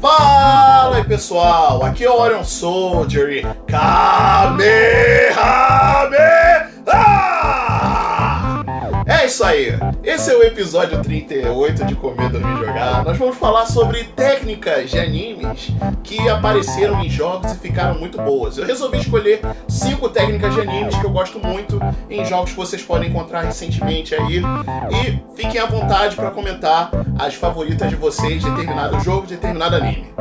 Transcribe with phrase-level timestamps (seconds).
[0.00, 4.64] Fala aí pessoal, aqui é o Orion Soldier e Kamehameha!
[9.24, 9.72] É isso aí,
[10.02, 13.02] esse é o episódio 38 de Comer, Dormir Jogar.
[13.06, 15.70] Nós vamos falar sobre técnicas de animes
[16.02, 18.58] que apareceram em jogos e ficaram muito boas.
[18.58, 21.80] Eu resolvi escolher 5 técnicas de animes que eu gosto muito
[22.10, 24.42] em jogos que vocês podem encontrar recentemente aí.
[24.92, 29.74] E fiquem à vontade para comentar as favoritas de vocês de determinado jogo, de determinado
[29.74, 30.12] anime.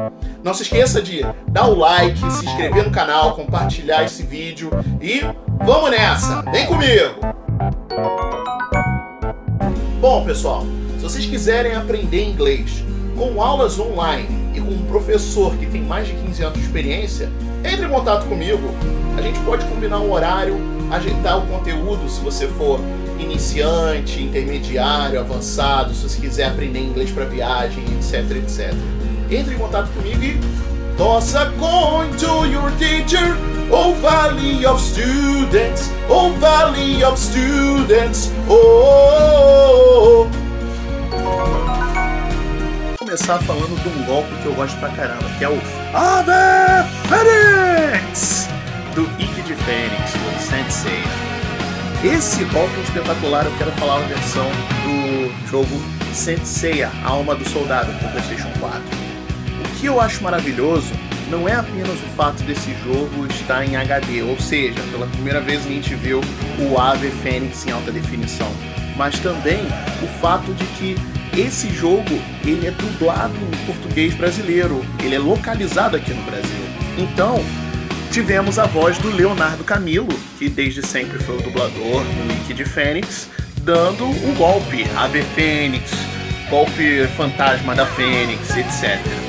[0.41, 5.20] Não se esqueça de dar o like, se inscrever no canal, compartilhar esse vídeo e
[5.62, 6.41] vamos nessa!
[6.44, 8.33] Vem comigo!
[10.03, 10.66] Bom, pessoal,
[10.98, 12.84] se vocês quiserem aprender inglês
[13.16, 17.31] com aulas online e com um professor que tem mais de 15 anos de experiência,
[17.63, 18.70] entre em contato comigo.
[19.17, 20.58] A gente pode combinar um horário,
[20.91, 22.81] ajeitar o conteúdo se você for
[23.17, 28.73] iniciante, intermediário, avançado, se você quiser aprender inglês para viagem, etc, etc.
[29.31, 30.38] Entre em contato comigo e
[30.97, 33.35] Toss a coin to your teacher,
[33.72, 40.27] oh valley of students, oh valley of students, oh.
[42.89, 45.59] Vou começar falando de um golpe que eu gosto pra caramba, que é o
[45.94, 48.47] Ave Fênix
[48.94, 51.02] do Ikki de Fênix, do Sensei.
[52.03, 54.45] Esse golpe espetacular, eu quero falar a versão
[54.83, 55.81] do jogo
[56.13, 58.92] Sensei, Alma do Soldado, do PlayStation 4
[59.84, 60.94] que eu acho maravilhoso
[61.30, 65.66] não é apenas o fato desse jogo estar em HD, ou seja, pela primeira vez
[65.66, 66.22] a gente viu
[66.58, 68.50] o Ave Fênix em alta definição,
[68.95, 69.59] mas também
[70.02, 70.95] o fato de que
[71.38, 76.66] esse jogo ele é dublado em português brasileiro, ele é localizado aqui no Brasil.
[76.97, 77.44] Então,
[78.09, 82.64] tivemos a voz do Leonardo Camilo, que desde sempre foi o dublador do Wiki de
[82.64, 85.92] Fênix, dando o golpe Ave Fênix,
[86.50, 89.22] golpe fantasma da Fênix, etc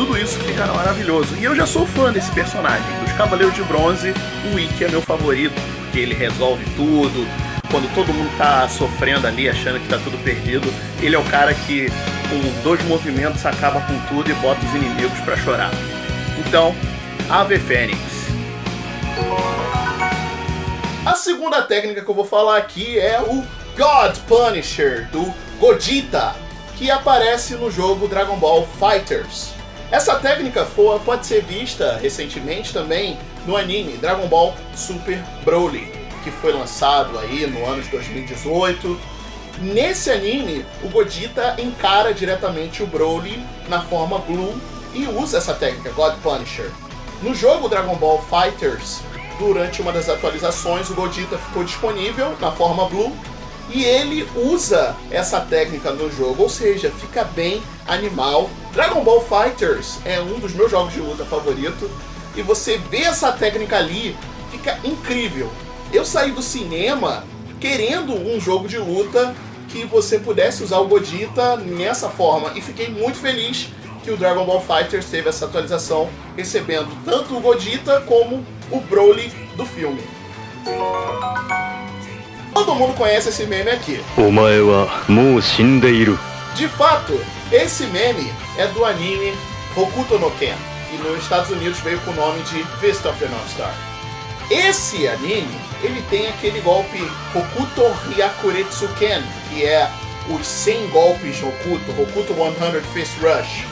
[0.00, 1.36] tudo isso fica maravilhoso.
[1.38, 2.86] E eu já sou fã desse personagem.
[3.04, 4.14] Dos Cavaleiros de Bronze,
[4.50, 7.28] o Ikki é meu favorito, porque ele resolve tudo.
[7.70, 11.52] Quando todo mundo tá sofrendo ali, achando que tá tudo perdido, ele é o cara
[11.52, 11.88] que,
[12.30, 15.70] com dois movimentos, acaba com tudo e bota os inimigos para chorar.
[16.38, 16.74] Então,
[17.28, 18.00] Ave Fênix.
[21.04, 23.44] A segunda técnica que eu vou falar aqui é o
[23.76, 26.34] God Punisher do Godita,
[26.78, 29.59] que aparece no jogo Dragon Ball Fighters.
[29.90, 35.90] Essa técnica foi, pode ser vista recentemente também no anime Dragon Ball Super Broly,
[36.22, 39.00] que foi lançado aí no ano de 2018.
[39.60, 44.54] Nesse anime, o Godita encara diretamente o Broly na forma Blue
[44.94, 46.70] e usa essa técnica, God Punisher.
[47.20, 49.00] No jogo Dragon Ball Fighters,
[49.40, 53.12] durante uma das atualizações, o Godita ficou disponível na forma Blue
[53.72, 58.50] e ele usa essa técnica no jogo, ou seja, fica bem animal.
[58.72, 61.90] Dragon Ball Fighters é um dos meus jogos de luta favorito
[62.36, 64.16] e você vê essa técnica ali,
[64.50, 65.50] fica incrível.
[65.92, 67.24] Eu saí do cinema
[67.60, 69.34] querendo um jogo de luta
[69.68, 73.68] que você pudesse usar o Godita nessa forma e fiquei muito feliz
[74.02, 79.30] que o Dragon Ball Fighters teve essa atualização, recebendo tanto o Godita como o Broly
[79.56, 80.02] do filme.
[82.60, 84.04] Todo mundo conhece esse meme aqui.
[86.54, 87.18] De fato,
[87.50, 89.32] esse meme é do anime
[89.74, 90.54] Hokuto no Ken,
[90.90, 93.74] que nos Estados Unidos veio com o nome de Fist of the North Star.
[94.50, 96.98] Esse anime, ele tem aquele golpe
[97.34, 97.80] Hokuto
[98.14, 99.90] Hyakuretsu Ken, que é
[100.28, 103.64] os 100 golpes de Hokuto, Hokuto 100 Fist Rush.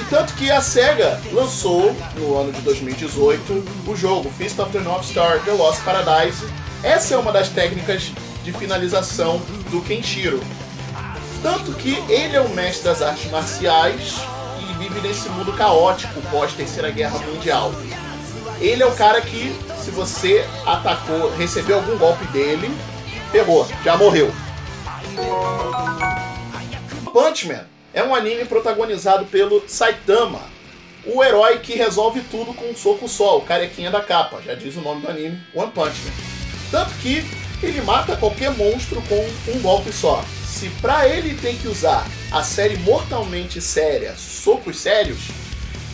[0.00, 4.80] E tanto que a SEGA lançou, no ano de 2018, o jogo Fist of the
[4.80, 6.44] North Star The Lost Paradise,
[6.82, 8.12] essa é uma das técnicas
[8.44, 9.38] de finalização
[9.70, 10.40] do Kenshiro.
[11.42, 14.14] Tanto que ele é o mestre das artes marciais
[14.60, 17.72] e vive nesse mundo caótico pós Terceira Guerra Mundial.
[18.60, 22.70] Ele é o cara que, se você atacou, recebeu algum golpe dele,
[23.30, 24.32] ferrou, já morreu.
[27.12, 27.60] Punchman
[27.94, 30.40] é um anime protagonizado pelo Saitama,
[31.06, 34.76] o herói que resolve tudo com um soco só, o carequinha da capa, já diz
[34.76, 36.27] o nome do anime, One Punch Man.
[36.70, 37.24] Tanto que
[37.62, 40.24] ele mata qualquer monstro com um golpe só.
[40.46, 45.18] Se pra ele tem que usar a série mortalmente séria, socos sérios,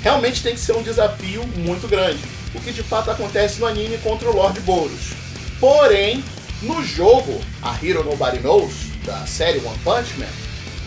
[0.03, 2.21] realmente tem que ser um desafio muito grande.
[2.55, 5.13] O que de fato acontece no anime contra o Lord Boros.
[5.59, 6.23] Porém,
[6.63, 8.73] no jogo, a Hero Nobody Knows,
[9.05, 10.27] da série One Punch Man,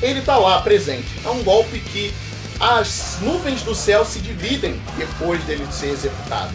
[0.02, 1.08] ele tá lá presente.
[1.26, 2.14] É um golpe que
[2.60, 6.54] as nuvens do céu se dividem depois dele ser executado.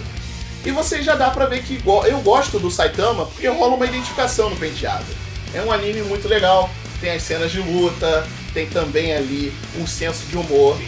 [0.64, 4.48] E você já dá pra ver que eu gosto do Saitama porque rola uma identificação
[4.48, 5.06] no penteado.
[5.52, 6.70] É um anime muito legal,
[7.00, 10.78] tem as cenas de luta, tem também ali um senso de humor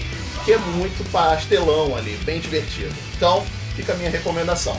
[0.44, 2.94] que é muito pastelão ali, bem divertido.
[3.16, 3.44] Então,
[3.74, 4.78] fica a minha recomendação.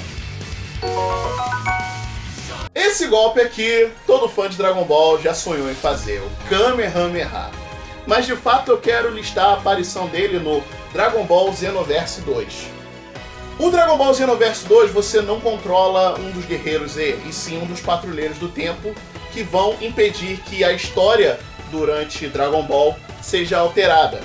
[2.73, 7.49] Esse golpe aqui, todo fã de Dragon Ball já sonhou em fazer, o Kamehameha.
[8.05, 10.63] Mas de fato eu quero listar a aparição dele no
[10.93, 12.75] Dragon Ball Xenoverse 2.
[13.57, 17.65] O Dragon Ball Xenoverse 2 você não controla um dos guerreiros Z, e sim um
[17.65, 18.93] dos patrulheiros do tempo
[19.31, 21.39] que vão impedir que a história
[21.71, 24.21] durante Dragon Ball seja alterada.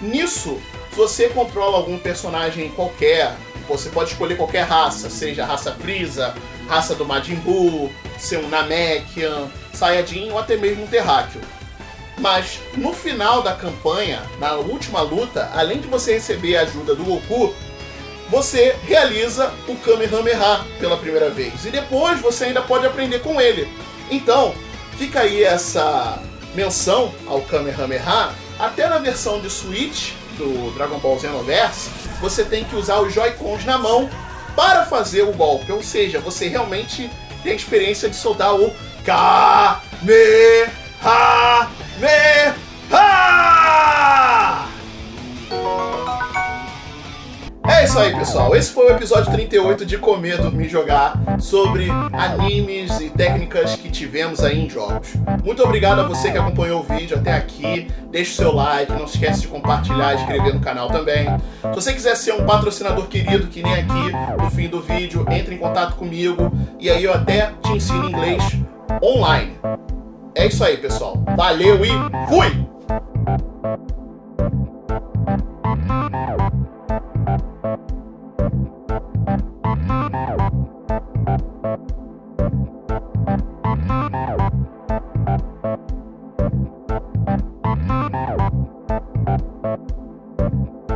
[0.00, 0.60] Nisso,
[0.92, 3.34] você controla algum personagem qualquer,
[3.66, 6.34] você pode escolher qualquer raça, seja raça Frieza,
[6.68, 11.40] raça do Majin Buu, ser um Namekian, Saiyajin ou até mesmo um Terráqueo.
[12.18, 17.04] Mas no final da campanha, na última luta, além de você receber a ajuda do
[17.04, 17.54] Goku,
[18.28, 21.64] você realiza o Kamehameha pela primeira vez.
[21.64, 23.68] E depois você ainda pode aprender com ele.
[24.10, 24.54] Então,
[24.96, 26.18] fica aí essa
[26.54, 28.30] menção ao Kamehameha.
[28.58, 31.90] Até na versão de Switch do Dragon Ball Xenoverse,
[32.20, 34.08] você tem que usar os Joy-Cons na mão
[34.54, 35.70] para fazer o golpe.
[35.70, 37.10] Ou seja, você realmente
[37.42, 38.72] tem a experiência de soltar o
[39.04, 40.72] Kamehameha.
[47.96, 48.54] Isso aí, pessoal.
[48.54, 54.44] Esse foi o episódio 38 de Comer, Dormir Jogar sobre animes e técnicas que tivemos
[54.44, 55.14] aí em jogos.
[55.42, 57.90] Muito obrigado a você que acompanhou o vídeo até aqui.
[58.10, 61.26] Deixe o seu like, não se esqueça de compartilhar e inscrever no canal também.
[61.62, 65.54] Se você quiser ser um patrocinador querido, que nem aqui no fim do vídeo, entre
[65.54, 68.42] em contato comigo e aí eu até te ensino inglês
[69.02, 69.58] online.
[70.34, 71.16] É isso aí, pessoal.
[71.34, 71.88] Valeu e
[72.28, 72.65] fui!